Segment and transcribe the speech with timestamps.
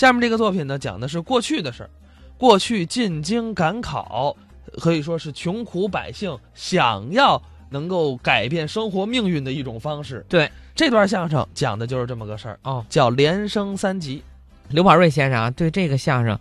[0.00, 1.90] 下面这个作品呢，讲的是过去的事儿，
[2.38, 4.34] 过去进京赶考，
[4.78, 10.24] 可以说是穷苦百姓想要能够改变生活命运的一种方式。
[10.26, 14.22] 对，这段相声讲的就是这么个事儿，哦，叫连升三级。
[14.70, 16.40] 刘宝瑞先生啊，对这个相声，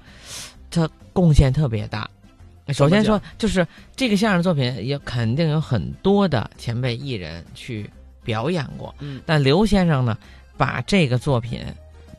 [0.72, 2.10] 他贡献特别大。
[2.70, 7.90] 首先说，就是这个相声作品也肯定有很多的前辈艺人去
[8.24, 10.18] 表演过，嗯，但刘先生呢，
[10.56, 11.62] 把这个作品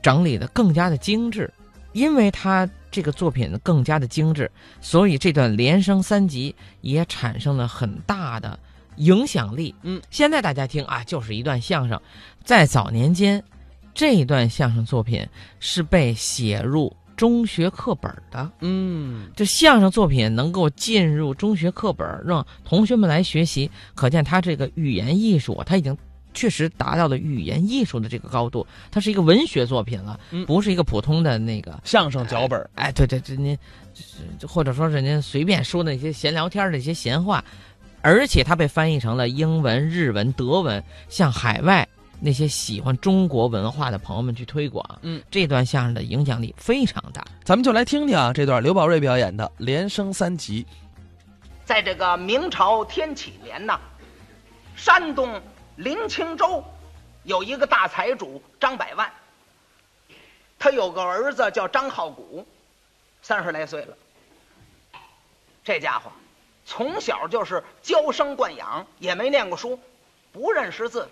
[0.02, 1.52] 整理的更加的精致，
[1.92, 4.50] 因为他这个作品更加的精致，
[4.80, 8.58] 所以这段连升三级也产生了很大的
[8.96, 9.74] 影响力。
[9.82, 12.00] 嗯，现在大家听啊，就是一段相声，
[12.44, 13.42] 在早年间，
[13.94, 15.26] 这一段相声作品
[15.58, 18.50] 是被写入中学课本的。
[18.60, 25.96] 嗯，这相声作品能够进入中学课本，让同学们来学习，可见他这个语言艺术，他已经
[26.34, 28.66] 确实达到了语言艺术的这个高度。
[28.90, 32.70] 它是一个文学作品了，嗯不是一个普通的那个相声脚本儿。
[32.74, 33.56] 哎，对对，这您
[33.94, 37.44] 是或者说是您随便说的一些闲聊天的一些闲话，
[38.02, 41.86] 而且它被翻译成了英文、日文、德文，向海外
[42.20, 44.84] 那些喜欢中国文化的朋友们去推广。
[45.02, 47.24] 嗯，这段相声的影响力非常大。
[47.44, 50.64] 咱们就来听听啊，这段刘宝瑞表演的连升三级。
[51.64, 53.78] 在这个明朝天启年呐，
[54.76, 55.40] 山东
[55.80, 56.62] 临清州
[57.22, 59.10] 有一个大财主张百万，
[60.58, 62.46] 他有个儿子叫张浩古，
[63.22, 63.96] 三十来岁了。
[65.64, 66.12] 这家伙
[66.66, 69.80] 从小就是娇生惯养，也没念过书，
[70.32, 71.08] 不认识字，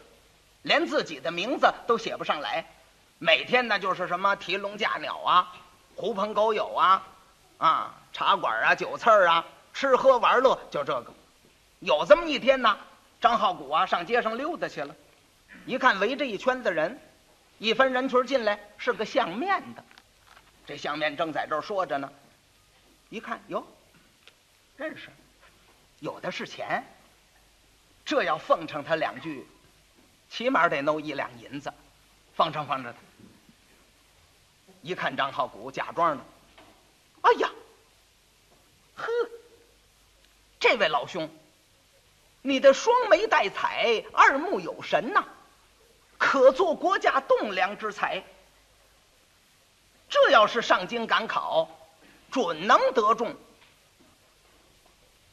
[0.60, 2.66] 连自己的名字都写不上来。
[3.19, 5.50] 每天呢就是什么提笼架鸟啊，
[5.97, 7.06] 狐朋狗友啊，
[7.56, 11.14] 啊茶馆啊酒肆儿啊，吃喝玩乐就这个。
[11.78, 12.77] 有这么一天呢，
[13.20, 14.94] 张浩古啊上街上溜达去了，
[15.66, 17.00] 一看围着一圈子人，
[17.58, 19.84] 一分人群进来是个相面的，
[20.66, 22.12] 这相面正在这儿说着呢，
[23.08, 23.66] 一看哟，
[24.77, 25.08] 认识，
[26.00, 26.84] 有的是钱，
[28.04, 29.47] 这要奉承他两句，
[30.31, 31.72] 起码得弄一两银子，
[32.34, 32.98] 奉承奉承他。
[34.81, 36.25] 一看张浩古假装的，
[37.22, 37.50] 哎呀，
[38.94, 39.10] 呵，
[40.60, 41.28] 这位老兄，
[42.43, 45.25] 你的双眉带彩，二目有神呐、
[46.16, 48.22] 可做国家栋梁之才。
[50.09, 51.69] 这要是上京赶考，
[52.31, 53.34] 准能得中。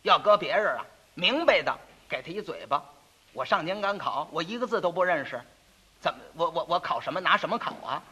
[0.01, 1.77] 要搁别人啊，明白的
[2.09, 2.83] 给他一嘴巴。
[3.33, 5.41] 我上京赶考，我一个字都不认识，
[6.01, 8.03] 怎么我我我考什么拿什么考啊？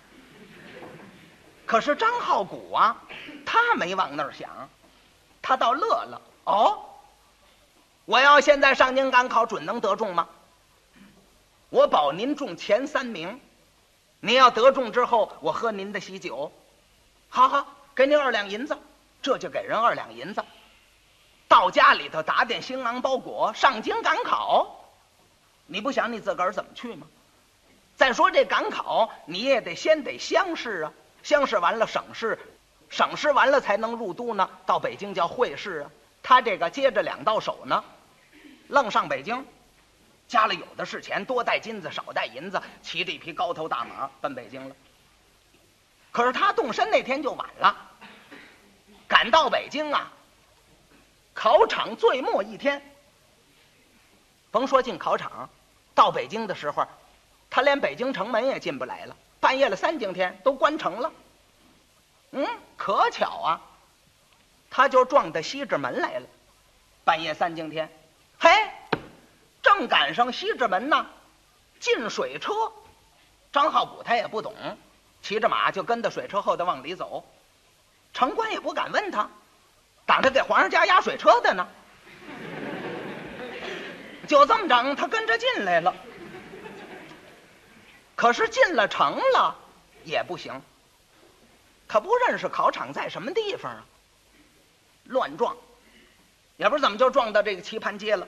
[1.65, 3.01] 可是张浩古啊，
[3.45, 4.69] 他没往那儿想，
[5.41, 6.21] 他倒乐了。
[6.45, 6.83] 哦，
[8.05, 10.27] 我要现在上京赶考，准能得中吗？
[11.69, 13.39] 我保您中前三名。
[14.19, 16.51] 您要得中之后，我喝您的喜酒。
[17.29, 17.65] 好好，
[17.95, 18.77] 给您二两银子，
[19.21, 20.43] 这就给人二两银子。
[21.47, 24.85] 到家里头打点新郎包裹，上京赶考。
[25.65, 27.07] 你不想你自个儿怎么去吗？
[27.95, 30.93] 再说这赶考，你也得先得乡试啊，
[31.23, 32.37] 乡试完了省试，
[32.89, 34.49] 省试完了才能入都呢。
[34.65, 35.91] 到北京叫会试啊。
[36.21, 37.83] 他这个接着两道手呢，
[38.67, 39.45] 愣上北京，
[40.27, 44.75] 家里有的是钱，多带金子少带银子，骑着一匹高头大马奔北京了。
[46.11, 47.75] 可是他动身那天就晚了，
[49.07, 50.11] 赶到北京啊，
[51.33, 52.81] 考场最末一天。
[54.51, 55.49] 甭说进考场，
[55.95, 56.87] 到北京的时候，
[57.49, 59.15] 他连北京城门也进不来了。
[59.39, 61.11] 半夜了三更天都关城了。
[62.31, 62.47] 嗯，
[62.77, 63.61] 可巧啊，
[64.69, 66.27] 他就撞到西直门来了。
[67.03, 67.91] 半夜三更天，
[68.43, 68.49] 嘿，
[69.61, 71.05] 正赶上西直门呢，
[71.79, 72.53] 进水车。
[73.53, 74.53] 张浩古他也不懂，
[75.21, 77.25] 骑着马就跟着水车后头往里走。
[78.13, 79.29] 城关也不敢问他，
[80.05, 81.65] 当他给皇上家压水车的呢。
[84.27, 85.95] 就这么着，他跟着进来了。
[88.13, 89.55] 可是进了城了
[90.03, 90.61] 也不行，
[91.87, 93.85] 他不认识考场在什么地方啊，
[95.05, 95.55] 乱撞，
[96.57, 98.27] 也不知怎么就撞到这个棋盘街了。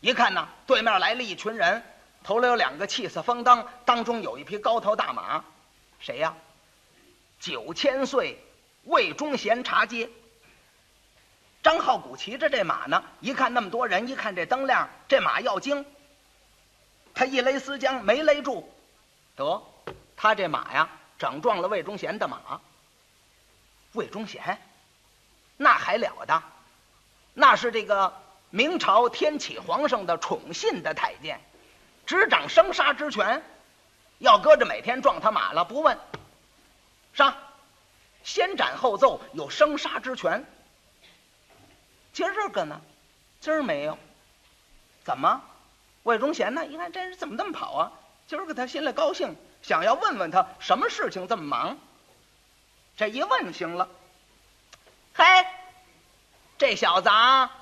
[0.00, 1.82] 一看呢，对面来了一群人，
[2.24, 5.44] 头里有两个气色方当，当中有一匹高头大马，
[5.98, 6.34] 谁呀？
[7.38, 8.38] 九千岁
[8.84, 10.08] 魏忠贤茶街。
[11.62, 15.84] 张浩古骑着这马呢，一看那么多人，一看这灯亮，这马要惊。
[17.12, 18.72] 他一勒丝缰没勒住，
[19.36, 19.62] 得，
[20.16, 20.88] 他这马呀，
[21.18, 22.62] 整撞了魏忠贤的马。
[23.92, 24.58] 魏忠贤，
[25.58, 26.42] 那还了得？
[27.34, 28.14] 那是这个
[28.50, 31.40] 明朝天启皇上的宠信的太监，
[32.04, 33.42] 执掌生杀之权。
[34.18, 35.98] 要搁着每天撞他马了，不问，
[37.14, 37.34] 上
[38.22, 40.44] 先斩后奏，有生杀之权。
[42.12, 42.80] 今儿个呢，
[43.40, 43.96] 今儿没有。
[45.04, 45.42] 怎么？
[46.02, 46.66] 魏忠贤呢？
[46.66, 47.92] 一看这人怎么这么跑啊？
[48.26, 51.78] 今儿个他心里高兴，想要问问他什么事情这么忙。
[52.96, 53.88] 这一问行了，
[55.14, 55.24] 嘿，
[56.58, 57.59] 这小子啊，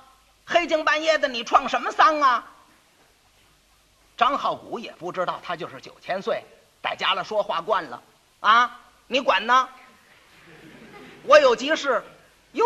[0.51, 2.43] 黑更半夜的你创什么丧啊？
[4.17, 6.43] 张浩古也不知道他就是九千岁，
[6.81, 8.01] 在家了说话惯了
[8.39, 9.69] 啊，你管呢？
[11.23, 12.03] 我有急事，
[12.53, 12.65] 哟，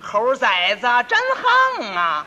[0.00, 2.26] 猴崽子真横啊！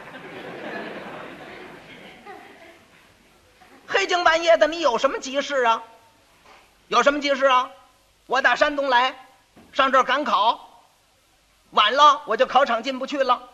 [3.88, 5.81] 黑更半夜的，你有什么急事啊？
[6.88, 7.72] 有什么急事啊？
[8.28, 9.28] 我打山东来，
[9.74, 10.84] 上这儿赶考，
[11.72, 13.50] 晚了我就考场进不去了。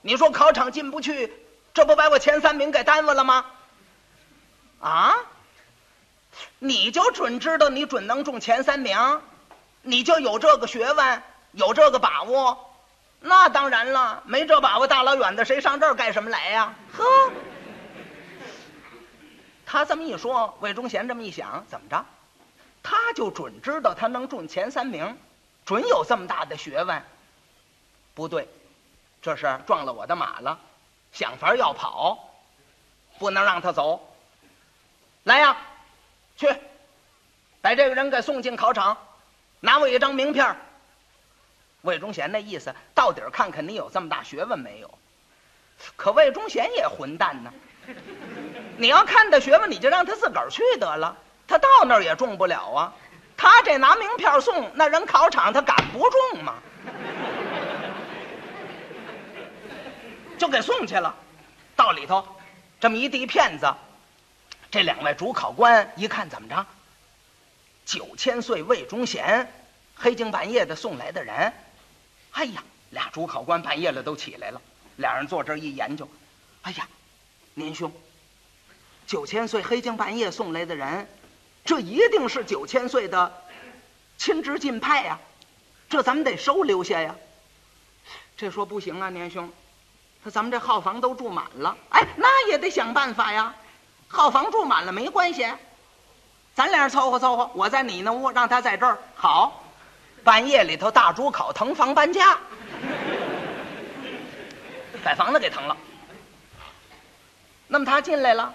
[0.00, 1.32] 你说考场进不去，
[1.74, 3.44] 这不把我前三名给耽误了吗？
[4.80, 5.16] 啊？
[6.58, 9.20] 你就准知道你准能中前三名，
[9.82, 11.22] 你就有这个学问，
[11.52, 12.74] 有这个把握？
[13.20, 16.74] 那当然了，没这把握，大老远的谁上这儿干什么来呀？
[16.96, 17.04] 呵。
[19.66, 22.04] 他这么一说，魏忠贤这么一想，怎么着？
[22.82, 25.18] 他就准知道他能中前三名，
[25.66, 27.02] 准有这么大的学问。
[28.14, 28.48] 不对，
[29.28, 30.58] 这是撞了我的马了，
[31.12, 32.30] 想法要跑，
[33.18, 34.00] 不能让他走。
[35.24, 35.54] 来呀，
[36.38, 36.48] 去，
[37.60, 38.96] 把这个人给送进考场，
[39.60, 40.56] 拿我一张名片。
[41.82, 44.98] 魏忠贤那意思，到底看看你有这么大学问没有？
[45.94, 47.52] 可魏忠贤也混蛋呢。
[48.78, 51.14] 你要看他学问，你就让他自个儿去得了。
[51.46, 52.94] 他到那儿也中不了啊。
[53.36, 56.54] 他这拿名片送那人考场，他敢不中吗？
[60.38, 61.14] 就给送去了。
[61.76, 62.26] 到里头，
[62.80, 63.74] 这么一地片子，
[64.70, 66.66] 这两位主考官一看，怎么着？
[67.84, 69.52] 九千岁魏忠贤，
[69.94, 71.52] 黑更半夜的送来的人。
[72.32, 74.60] 哎呀，俩主考官半夜了都起来了，
[74.96, 76.08] 俩人坐这儿一研究。
[76.62, 76.88] 哎呀，
[77.54, 77.92] 年兄。
[79.06, 81.08] 九千岁黑更半夜送来的人，
[81.64, 83.42] 这一定是九千岁的
[84.18, 85.18] 亲直近派呀，
[85.88, 87.16] 这咱们得收留下呀。
[88.36, 89.50] 这说不行啊，年兄，
[90.24, 93.54] 他咱们这号房都住满了，哎，那也得想办法呀。
[94.08, 95.46] 号房住满了没关系，
[96.54, 99.64] 咱俩凑合凑合，我在你那屋，让他在这儿好。
[100.24, 102.36] 半夜里头大猪考腾房搬家，
[105.04, 105.76] 把房子给腾了。
[107.66, 108.54] 那么他进来了。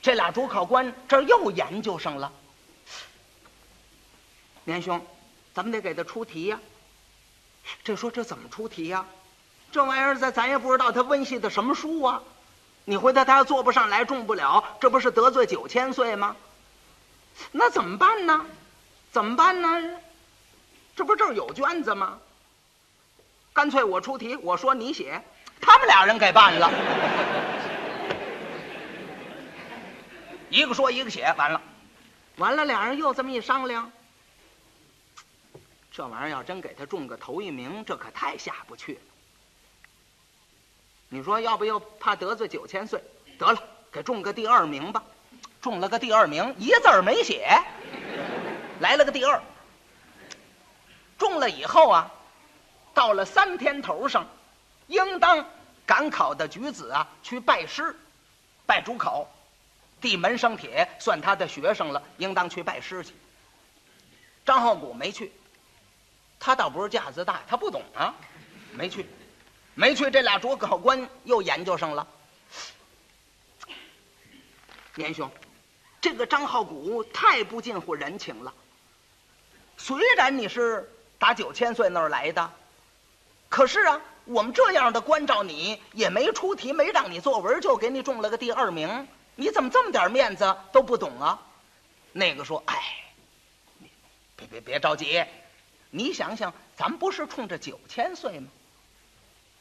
[0.00, 2.32] 这俩主考官这儿又研究上了，
[4.64, 5.04] 年兄，
[5.52, 6.58] 咱们得给他出题呀。
[7.84, 9.04] 这说这怎么出题呀？
[9.72, 12.22] 这玩意儿咱咱也不知道他温习的什么书啊。
[12.84, 16.34] 你回头他要做不上来，中不了，这不是得罪九千岁吗？
[17.52, 18.46] 那怎么办呢？
[19.12, 19.96] 怎么办呢？
[20.96, 22.18] 这不这儿有卷子吗？
[23.52, 25.22] 干脆我出题，我说你写，
[25.60, 26.70] 他们俩人给办了。
[30.48, 31.60] 一个说一个写，完了，
[32.36, 33.92] 完了，俩人又这么一商量，
[35.92, 39.00] 这玩意儿要真给他中个头一名，这可太下不去了。
[41.12, 43.02] 你说要不又怕得罪九千岁，
[43.36, 45.02] 得了，给中个第二名吧。
[45.60, 47.60] 中了个第二名，一字儿没写，
[48.78, 49.42] 来了个第二。
[51.18, 52.10] 中了以后啊，
[52.94, 54.24] 到了三天头上，
[54.86, 55.44] 应当
[55.84, 57.94] 赶考的举子啊去拜师，
[58.64, 59.28] 拜主考。
[60.00, 63.12] 地门生铁，算他的学生了，应当去拜师去。
[64.46, 65.30] 张浩古没去，
[66.38, 68.14] 他倒不是架子大，他不懂啊，
[68.72, 69.04] 没去，
[69.74, 70.10] 没去。
[70.10, 72.06] 这俩主考官又研究上了。
[74.94, 75.30] 年兄，
[76.00, 78.52] 这个张浩古太不近乎人情了。
[79.76, 82.52] 虽然你是打九千岁那儿来的，
[83.48, 89.08] 可是啊，我们这样的关照你，也没出题，没让你作文，就给你中了个第二名。
[89.36, 91.40] 你怎么这么点面子都不懂啊？
[92.12, 92.76] 那个说：“哎，
[94.36, 95.24] 别别别着急，
[95.90, 98.48] 你想想，咱不是冲着九千岁吗？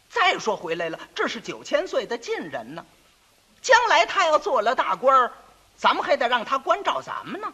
[0.10, 2.84] 再说回来了，这是九千岁的近人呢，
[3.62, 5.32] 将来他要做了大官儿，
[5.78, 7.54] 咱们还得让他关照咱们呢。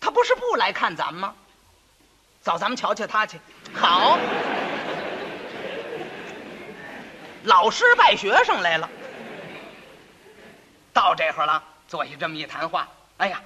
[0.00, 1.34] 他不是不来看咱们吗？
[2.40, 3.38] 走，咱们瞧瞧他去。
[3.74, 4.18] 好，
[7.42, 8.88] 老师拜学生来了。”
[10.94, 12.88] 到这会儿了，坐下这么一谈话。
[13.18, 13.42] 哎呀，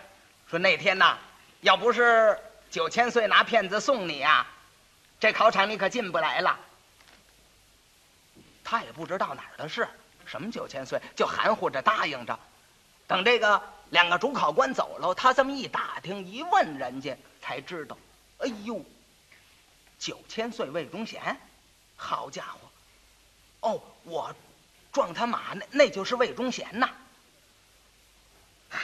[0.48, 1.16] 说那天呐，
[1.62, 2.38] 要不是
[2.70, 4.46] 九千岁拿片子送你呀，
[5.18, 6.58] 这考场你可进不来了。
[8.64, 9.86] 他也不知道哪儿的事，
[10.24, 12.36] 什么九千岁，就含糊着答应着。
[13.06, 17.96] 等这个两个主考官走了，他这么一打听一问，人家才知道，
[18.38, 18.82] 哎呦，
[19.98, 21.38] 九千岁魏忠贤，
[21.96, 23.68] 好家伙！
[23.68, 24.34] 哦，我
[24.92, 26.90] 撞他马，那那就是魏忠贤呐。
[28.70, 28.80] 哼，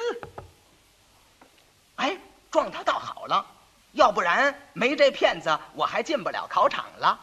[1.97, 2.19] 哎，
[2.51, 3.47] 撞他倒好了，
[3.93, 7.19] 要不然没这骗子，我还进不了考场了。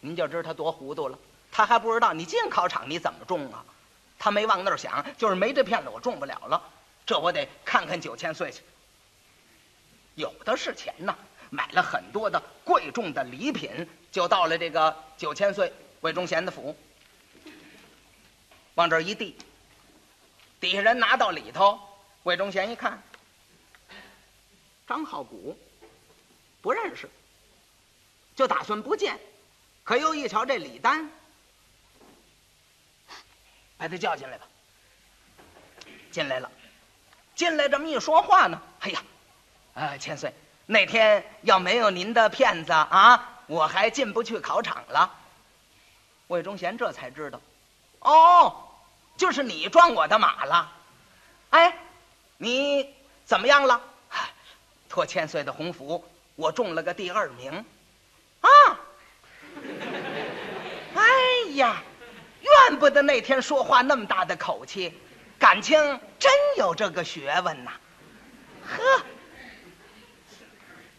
[0.00, 1.18] 您就知道他多糊涂了，
[1.52, 3.64] 他还不知道你进考场你怎么中啊？
[4.18, 6.70] 他没往那儿想，就是没这片子，我中不了了。
[7.04, 8.62] 这我得看看九千岁去，
[10.14, 11.14] 有的是钱呐，
[11.50, 16.76] 买了很多的贵重的礼品，就到了这个九千岁魏忠贤的府，
[18.76, 19.36] 往这儿一递，
[20.60, 21.78] 底下人拿到里头，
[22.22, 23.02] 魏忠贤一看，
[24.86, 25.58] 张浩古
[26.62, 27.10] 不认识，
[28.36, 29.18] 就打算不见，
[29.82, 31.10] 可又一瞧这礼单，
[33.82, 34.46] 把他叫进来吧，
[36.12, 36.48] 进来了。
[37.34, 39.02] 进来这么一说话呢，哎呀，
[39.74, 40.32] 啊，千岁，
[40.66, 45.12] 那天要没有您的骗子啊，我还进不去考场了。
[46.28, 47.40] 魏忠贤这才知道，
[47.98, 48.68] 哦，
[49.16, 50.70] 就是你撞我的马了。
[51.50, 51.76] 哎，
[52.36, 52.88] 你
[53.24, 53.80] 怎么样了？
[54.88, 56.04] 托千岁的鸿福，
[56.36, 57.64] 我中了个第二名。
[58.42, 58.48] 啊！
[60.94, 61.82] 哎呀，
[62.42, 64.92] 怨不得那天说话那么大的口气。
[65.38, 65.78] 感情
[66.18, 67.72] 真有这个学问呐，
[68.66, 69.02] 呵。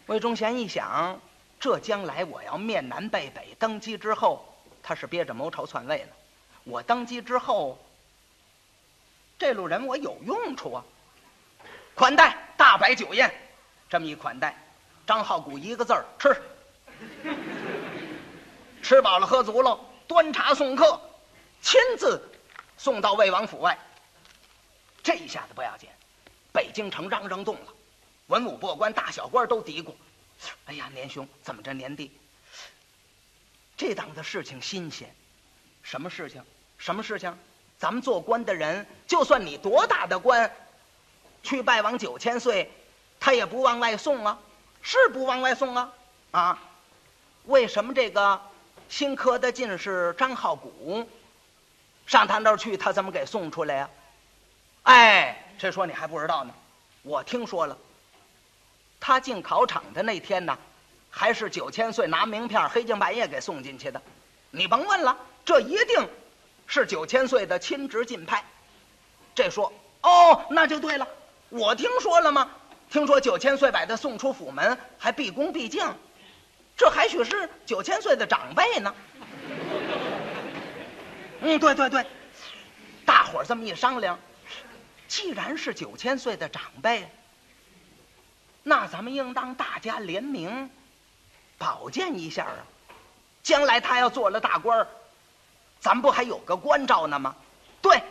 [0.08, 1.18] 魏忠贤一想，
[1.60, 4.46] 这将来我要面南背北登基之后，
[4.84, 6.10] 他是憋着谋朝篡位呢。
[6.66, 7.78] 我登基之后，
[9.40, 10.84] 这路人我有用处啊。
[11.96, 13.34] 款待大摆酒宴，
[13.90, 14.58] 这么一款待，
[15.08, 16.36] 张浩古一个字儿吃。
[18.82, 21.00] 吃饱了喝足了，端茶送客，
[21.64, 22.22] 亲自
[22.78, 23.76] 送到魏王府外。
[25.02, 25.90] 这一下子不要紧，
[26.52, 27.74] 北京城嚷嚷动了，
[28.28, 29.94] 文武百官、大小官都嘀咕
[30.66, 31.74] ：“哎呀，年兄，怎么着？
[31.74, 32.12] 年弟，
[33.78, 35.14] 这档子事情新鲜，
[35.82, 36.44] 什么事情？
[36.78, 37.36] 什么事情？
[37.80, 40.54] 咱们做官的人，就算你多大的官，
[41.42, 42.70] 去拜望九千岁，
[43.20, 44.40] 他也不往外送啊，
[44.82, 45.94] 是不往外送啊？
[46.32, 46.64] 啊？
[47.46, 48.42] 为什么这个
[48.88, 51.06] 新科的进士张浩古
[52.06, 53.90] 上他那儿去，他怎么给送出来呀？”
[54.84, 56.54] 哎，这说你还不知道呢，
[57.04, 57.78] 我听说了。
[59.00, 60.58] 他进考场的那天呢，
[61.10, 64.02] 还是九千岁拿名片黑更半夜给送进去的。
[64.52, 66.10] 你甭问了，这一定
[66.68, 68.44] 是九千岁的亲侄进派。
[69.36, 71.08] 这说哦，那就对了。
[71.50, 72.50] 我听说了吗？
[72.90, 75.86] 听说九千岁把他送出府门，还毕恭毕敬，
[76.78, 78.94] 这还许是九千岁的长辈呢。
[81.46, 82.06] 嗯，对对对，
[83.06, 84.18] 大伙儿这么一商量。
[85.10, 87.12] 既然是九千岁的长辈，
[88.64, 90.70] 那咱们应当大家联名，
[91.58, 92.64] 保荐一下啊！
[93.44, 94.88] 将来他要做了大官儿
[95.82, 97.36] 咱不还有个关照呢吗？
[97.82, 98.02] 对，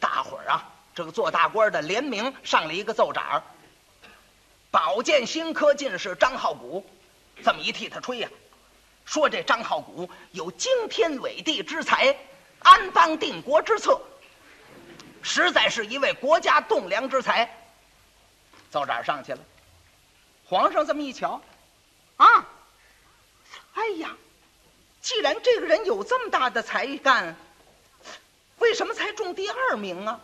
[0.00, 3.42] 大伙儿啊，这个做大官的联名上了一个奏章
[4.70, 6.84] 保荐新科进士张浩古，
[7.44, 8.28] 这么一替他吹呀，
[9.04, 12.16] 说这张浩古有惊天伟地之才，
[12.60, 14.00] 安邦定国之策。
[15.22, 17.48] 实在是一位国家栋梁之才。
[18.70, 19.38] 奏章上去了，
[20.44, 21.40] 皇上这么一瞧，
[22.16, 22.46] 啊，
[23.74, 24.16] 哎呀，
[25.00, 27.36] 既然这个人有这么大的才干，
[28.58, 30.20] 为什么才中第二名啊？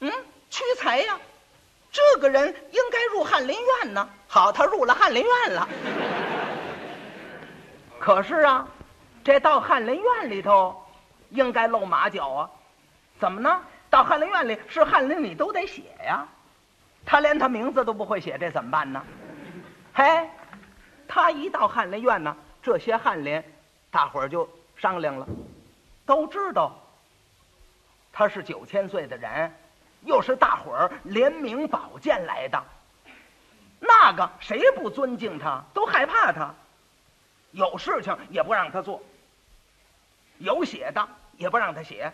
[0.00, 0.12] 嗯，
[0.50, 1.20] 屈才呀，
[1.92, 4.10] 这个人应该入翰林院呢。
[4.26, 5.68] 好，他入了翰林院了。
[8.02, 8.66] 可是啊，
[9.22, 10.84] 这到翰林院里头，
[11.30, 12.50] 应该露马脚啊。
[13.20, 13.62] 怎么呢？
[13.88, 16.26] 到翰林院里是翰林，你都得写呀。
[17.06, 19.00] 他连他名字都不会写，这怎么办呢？
[19.94, 20.28] 嘿，
[21.06, 23.40] 他一到翰林院呢，这些翰林
[23.88, 25.24] 大伙儿就商量了，
[26.04, 26.72] 都知道
[28.12, 29.54] 他是九千岁的人，
[30.00, 32.60] 又是大伙儿联名保荐来的。
[33.78, 36.52] 那个谁不尊敬他，都害怕他，
[37.52, 39.02] 有事情也不让他做，
[40.38, 42.12] 有写的也不让他写。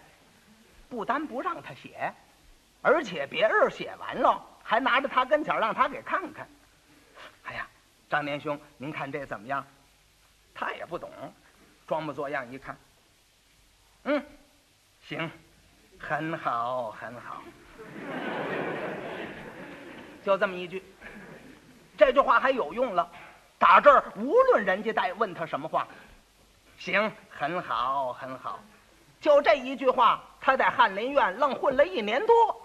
[0.91, 2.15] 不但不让他写，
[2.81, 6.49] 而且别人写完了，还拿着他跟前让他给看看。
[7.45, 7.69] 哎呀，
[8.09, 9.67] 张年兄，您看这怎么样？
[10.55, 11.11] 他也不懂，
[11.87, 12.75] 装模作样一看，
[14.05, 14.25] 嗯，
[15.03, 15.31] 行，
[15.99, 17.43] 很好，很好。
[20.25, 20.83] 就这么一句，
[21.99, 23.13] 这句话还有用了。
[23.59, 25.87] 打这儿，无论人家再问他什么话，
[26.79, 28.61] 行，很好，很好。
[29.21, 32.63] 就这一句话，他在翰林院愣混了一年多，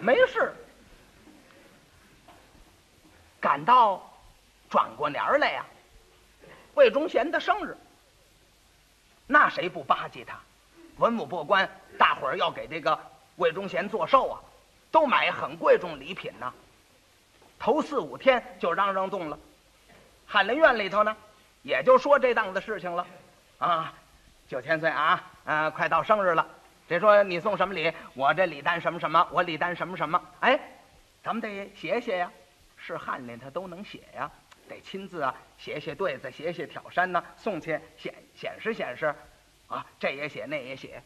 [0.00, 0.54] 没事。
[3.40, 4.00] 赶到
[4.68, 5.64] 转过年儿来呀，
[6.74, 7.76] 魏忠贤的生日，
[9.26, 10.38] 那谁不巴结他？
[10.98, 12.98] 文武百官，大伙儿要给这个
[13.36, 14.40] 魏忠贤做寿啊，
[14.90, 16.52] 都买很贵重礼品呢。
[17.58, 19.38] 头四五天就嚷嚷动了，
[20.30, 21.16] 翰林院里头呢，
[21.62, 23.06] 也就说这档子事情了，
[23.56, 23.94] 啊，
[24.46, 26.46] 九千岁啊，啊，快到生日了。
[26.86, 27.90] 这说你送什么礼？
[28.12, 30.22] 我这礼单什么什么，我礼单什么什么。
[30.40, 30.60] 哎，
[31.22, 32.30] 咱们得写写呀，
[32.76, 34.30] 是翰林他都能写呀，
[34.68, 39.14] 得亲自啊写写对子，写写挑山呢，送去显显示显示，
[39.66, 41.02] 啊，这也写那也写。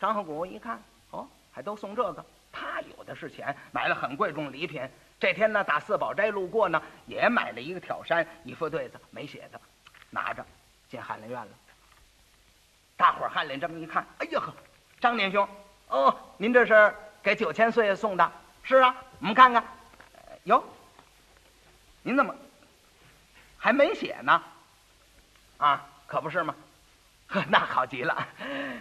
[0.00, 0.80] 张和谷一看，
[1.10, 4.88] 哦，还都送这个，他有的是钱，买了很贵重礼品。
[5.24, 9.58] 这天呢，打四宝斋路过呢，也买了一个挑山，一副对子没写的，
[10.10, 10.44] 拿着
[10.86, 11.48] 进翰林院了。
[12.94, 14.52] 大伙儿翰林这么一看，哎呀呵，
[15.00, 15.48] 张年兄，
[15.88, 18.32] 哦，您这是给九千岁送的？
[18.64, 19.64] 是啊，我们看看，
[20.42, 20.62] 哟，
[22.02, 22.36] 您怎么
[23.56, 24.42] 还没写呢？
[25.56, 26.54] 啊，可不是吗？
[27.28, 28.28] 呵，那好极了。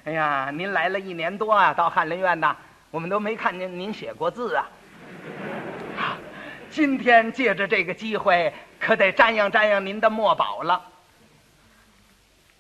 [0.04, 2.54] 哎呀，您来了一年多啊，到翰林院呐，
[2.92, 4.68] 我们都没看见您写过字啊。
[6.74, 10.84] 今天借着这个机会，可得瞻仰瞻仰您的墨宝了。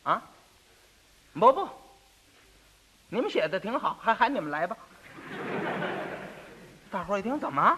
[0.04, 0.22] 啊，
[1.34, 1.68] 不不，
[3.10, 4.78] 你们写的挺好，还喊你们来吧。
[6.92, 7.76] 大伙儿一听，怎么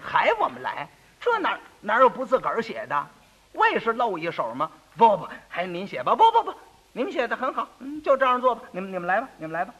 [0.00, 0.88] 还我们来？
[1.18, 3.06] 这哪哪有不自个儿写的？
[3.50, 4.70] 我也是露一手吗？
[4.96, 6.14] 不不，还您写吧。
[6.14, 6.54] 不不不，
[6.92, 8.62] 你们写的很好，嗯，就这样做吧。
[8.70, 9.74] 你们你们来吧，你们来吧。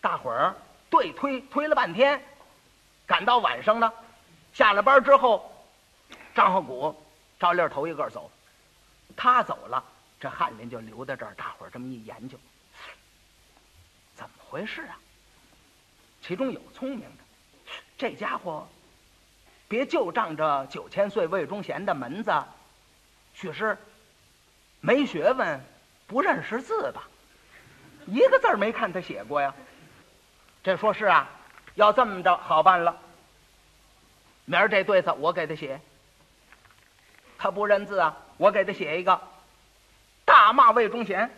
[0.00, 0.52] 大伙儿
[0.90, 2.20] 对推推了半天，
[3.06, 3.92] 赶到晚上呢。
[4.54, 5.52] 下了班之后，
[6.32, 6.94] 张浩古
[7.40, 8.30] 照例头一个走，
[9.16, 9.82] 他走了，
[10.20, 11.34] 这翰林就留在这儿。
[11.34, 12.38] 大伙儿这么一研究，
[14.14, 14.96] 怎么回事啊？
[16.22, 18.66] 其中有聪明的，这家伙
[19.66, 22.32] 别就仗着九千岁魏忠贤的门子，
[23.34, 23.76] 许是
[24.80, 25.60] 没学问，
[26.06, 27.02] 不认识字吧？
[28.06, 29.52] 一个字儿没看他写过呀。
[30.62, 31.28] 这说是啊，
[31.74, 33.00] 要这么着好办了。
[34.46, 35.80] 明儿这对子我给他写，
[37.38, 39.20] 他不认字啊，我给他写一个，
[40.24, 41.30] 大骂魏忠贤，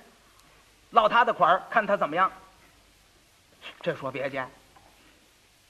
[0.91, 2.33] 落他的款儿，看他怎么样。
[3.81, 4.47] 这说别介，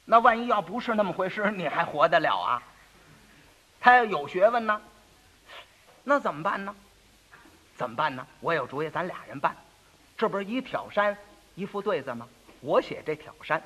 [0.05, 2.63] 那万一要不是那么回事，你还活得了啊？
[3.81, 4.81] 他要有学问呢，
[6.05, 6.75] 那怎么办呢？
[7.77, 8.27] 怎么办呢？
[8.41, 9.55] 我有主意，咱俩人办，
[10.17, 11.17] 这不是一挑山
[11.55, 12.27] 一副对子吗？
[12.61, 13.63] 我写这挑山。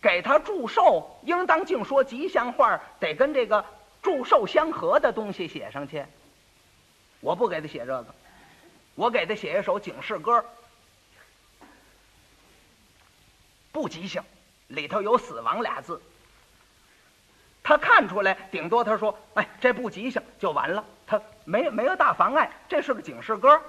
[0.00, 3.64] 给他祝寿，应当净说吉祥话，得跟这个
[4.02, 6.04] 祝寿相合的东西写上去。
[7.20, 8.06] 我不给他写这个，
[8.94, 10.44] 我给他写一首警示歌，
[13.72, 14.24] 不吉祥，
[14.68, 16.00] 里头有死亡俩字。
[17.64, 23.60] 他看出来，顶多他说：“哎，这不吉祥就完了。”他没没有大妨碍，这是个警示歌。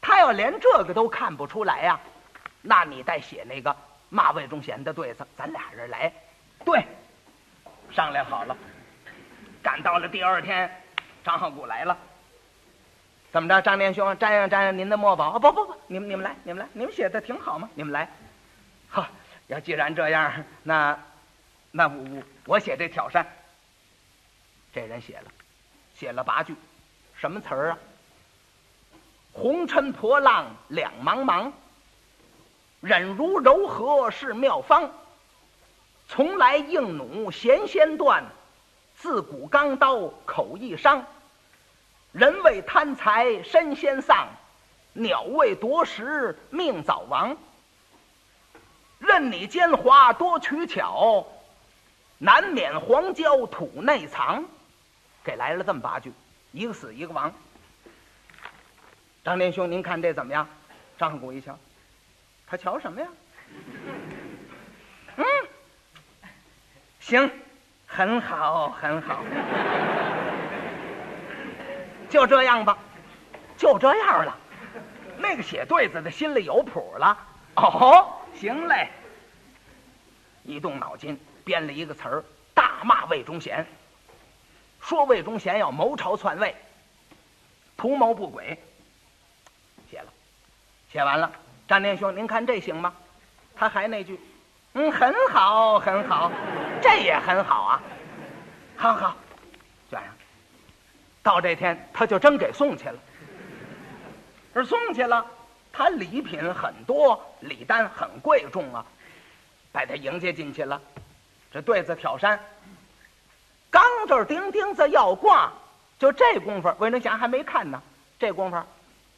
[0.00, 2.00] 他要连这个都看不出来呀，
[2.60, 3.74] 那你再写那个。
[4.12, 6.12] 骂魏忠贤的对子，咱俩人来，
[6.66, 6.84] 对，
[7.90, 8.54] 商量好了。
[9.62, 10.70] 赶到了第二天，
[11.24, 11.96] 张浩古来了。
[13.32, 15.38] 怎么着，张连兄，瞻仰瞻仰您的墨宝啊！
[15.38, 18.06] 不不不，你们你们来，你们来，你们写的挺好嘛，你们来。
[18.90, 19.06] 好，
[19.46, 20.98] 要既然这样，那
[21.70, 23.26] 那我我我写这挑山。
[24.74, 25.30] 这人写了，
[25.94, 26.54] 写了八句，
[27.16, 27.78] 什么词儿啊？
[29.32, 31.50] 红尘破浪两茫茫。
[32.82, 34.90] 忍如柔和是妙方，
[36.08, 38.24] 从来硬弩弦先断，
[38.96, 41.06] 自古钢刀口易伤。
[42.10, 44.26] 人为贪财身先丧，
[44.92, 47.36] 鸟为夺食命早亡。
[48.98, 51.24] 任你奸猾多取巧，
[52.18, 54.44] 难免黄焦土内藏。
[55.22, 56.12] 给来了这么八句，
[56.50, 57.32] 一个死一个亡。
[59.22, 60.48] 张连兄，您看这怎么样？
[60.98, 61.56] 张谷一瞧。
[62.52, 63.08] 他瞧什么呀？
[65.16, 65.24] 嗯，
[67.00, 67.30] 行，
[67.86, 69.24] 很好，很好，
[72.10, 72.76] 就这样吧，
[73.56, 74.36] 就这样了。
[75.16, 77.16] 那个写对子的心里有谱了。
[77.56, 78.90] 哦，行嘞。
[80.42, 83.66] 一动脑筋，编了一个词儿，大骂魏忠贤，
[84.82, 86.54] 说魏忠贤要谋朝篡位，
[87.78, 88.58] 图谋不轨。
[89.90, 90.12] 写了，
[90.92, 91.32] 写完了。
[91.72, 92.92] 张连兄，您看这行吗？
[93.56, 94.20] 他还那句，
[94.74, 96.30] 嗯，很好，很好，
[96.82, 97.82] 这也很好啊，
[98.76, 99.16] 好好，
[99.90, 100.12] 卷上。
[101.22, 102.96] 到这天，他就真给送去了。
[104.52, 105.24] 而送去了，
[105.72, 108.84] 他礼品很多，礼单很贵重啊，
[109.72, 110.78] 把他迎接进去了。
[111.50, 112.38] 这对子挑山，
[113.70, 115.50] 刚这儿钉钉子要挂，
[115.98, 117.80] 就这功夫，魏忠贤还没看呢。
[118.18, 118.62] 这功夫，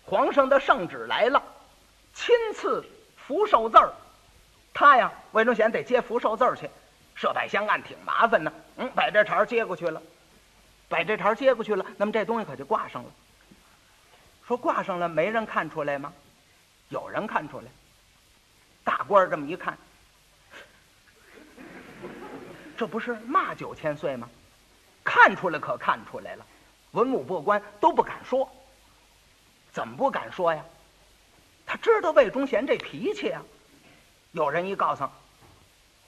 [0.05, 1.43] 皇上的圣旨来了，
[2.15, 2.85] 亲赐
[3.17, 3.93] 福寿字儿。
[4.73, 6.71] 他呀，魏忠贤得接福寿字儿去，
[7.15, 8.53] 设摆香案挺麻烦呢。
[8.77, 10.01] 嗯，把这茬儿接过去了，
[10.89, 13.11] 把这茬儿接过去了，那么这东西可就挂上了。
[14.47, 16.13] 说挂上了，没人看出来吗？
[16.89, 17.67] 有人看出来。
[18.83, 19.79] 大官儿这么一看，
[22.77, 24.29] 这不是骂九千岁吗？
[25.03, 26.47] 看出来可看出来了，
[26.93, 28.51] 文武百官都不敢说。
[29.73, 30.65] 怎么不敢说呀？
[31.81, 33.43] 知道魏忠贤这脾气啊。
[34.33, 35.09] 有人一告诉，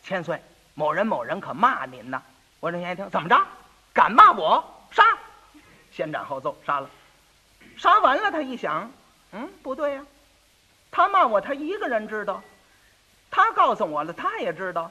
[0.03, 0.41] 千岁，
[0.75, 2.23] 某人某人可骂您呢。
[2.61, 3.41] 魏忠贤一听，怎么着？
[3.93, 4.63] 敢骂我？
[4.91, 5.05] 杀！
[5.93, 6.91] 先斩后奏，杀了。
[7.77, 8.91] 杀完了，他一想，
[9.33, 10.07] 嗯，不对呀，
[10.91, 12.43] 他骂我，他一个人知道。
[13.31, 14.91] 他告诉我了，他也知道，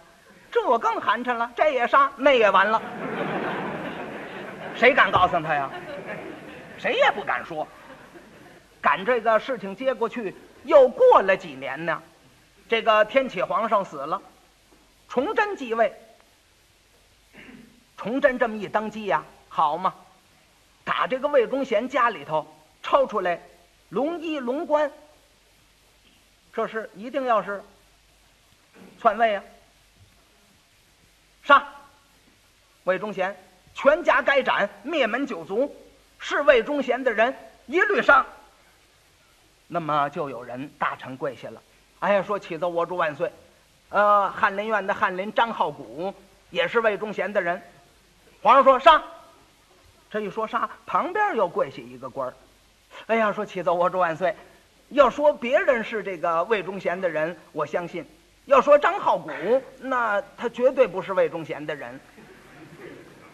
[0.51, 1.51] 这我更寒碜了。
[1.55, 2.81] 这也杀，那也完了。
[4.75, 5.69] 谁敢告诉他呀？
[6.77, 7.67] 谁也不敢说。
[8.81, 12.03] 赶这个事情接过去，又过了几年呢，
[12.67, 14.21] 这个天启皇上死了，
[15.07, 15.93] 崇祯继位。
[17.97, 19.95] 崇祯这么一登基呀，好嘛，
[20.83, 22.45] 打这个魏忠贤家里头
[22.83, 23.41] 抽出来
[23.89, 24.91] 龙衣龙冠，
[26.53, 27.63] 这是一定要是。
[28.99, 29.43] 篡位啊！
[31.43, 31.65] 杀
[32.83, 33.37] 魏忠贤，
[33.73, 35.73] 全家该斩，灭门九族，
[36.19, 37.33] 是魏忠贤的人
[37.67, 38.25] 一律杀。
[39.67, 41.61] 那么就有人大臣跪下了，
[41.99, 43.31] 哎呀，说启奏我主万岁。
[43.89, 46.13] 呃，翰林院的翰林张浩古
[46.49, 47.61] 也是魏忠贤的人。
[48.41, 49.01] 皇上说杀。
[50.11, 52.33] 这一说杀，旁边又跪下一个官儿。
[53.07, 54.35] 哎呀，说启奏我主万岁。
[54.89, 58.05] 要说别人是这个魏忠贤的人，我相信。
[58.45, 59.31] 要说张浩古，
[59.79, 61.99] 那他绝对不是魏忠贤的人。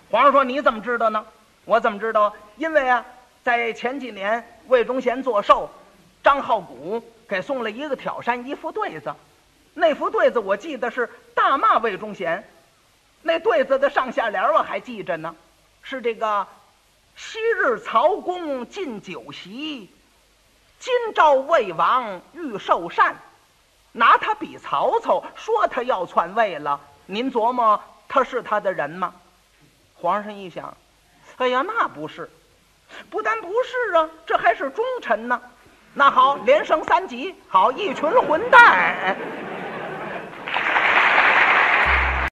[0.10, 1.26] 皇上说：“你怎么知道呢？”
[1.66, 2.34] 我怎么知道？
[2.58, 3.06] 因为啊，
[3.44, 5.70] 在前几年魏忠贤做寿，
[6.32, 9.14] 张浩古给送了一个挑山一副对子，
[9.74, 12.50] 那副对子我记得是大骂魏忠贤。
[13.22, 15.36] 那对子的上下联我还记着呢，
[15.82, 16.48] 是这个
[17.18, 19.90] ：“昔日曹公进酒席，
[20.80, 23.14] 今朝魏王欲受禅。”
[23.92, 29.14] 拿他比曹操，说他要篡位了，您琢磨他是他的人吗？
[29.96, 30.78] 皇上一想，
[31.36, 32.30] 哎呀，那不是，
[33.10, 35.42] 不但不是啊，这还是忠臣呢。
[35.94, 39.18] 那好，连升三级，好一群混蛋。